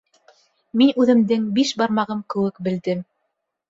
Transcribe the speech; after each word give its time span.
Мин 0.81 1.03
үҙемдең 1.03 1.45
биш 1.59 1.77
бармағым 1.85 2.27
кеүек 2.35 2.63
белдем 2.71 3.09